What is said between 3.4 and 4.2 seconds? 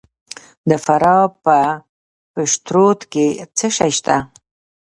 څه شی شته؟